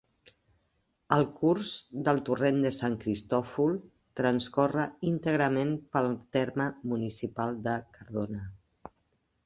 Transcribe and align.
El 1.17 1.25
curs 1.41 1.73
del 2.07 2.21
Torrent 2.29 2.57
de 2.67 2.71
Sant 2.79 2.97
Cristòfol 3.05 3.77
transcorre 4.23 4.89
íntegrament 5.13 5.77
pel 5.99 6.13
terme 6.39 6.71
municipal 6.95 7.59
de 7.71 7.81
Cardona. 7.99 8.47